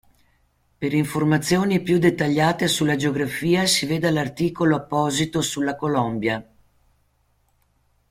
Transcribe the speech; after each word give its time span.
Per 0.79 0.93
informazioni 0.95 1.79
più 1.79 1.99
dettagliate 1.99 2.67
sulla 2.67 2.95
geografia 2.95 3.67
si 3.67 3.85
veda 3.85 4.09
l'articolo 4.09 4.75
apposito 4.77 5.43
sulla 5.43 5.75
Colombia. 5.75 6.43